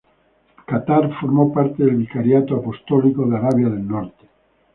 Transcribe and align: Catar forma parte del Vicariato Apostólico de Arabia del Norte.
Catar 0.69 1.05
forma 1.19 1.51
parte 1.53 1.83
del 1.83 1.95
Vicariato 1.97 2.55
Apostólico 2.55 3.27
de 3.27 3.37
Arabia 3.37 3.69
del 3.69 3.87
Norte. 3.87 4.27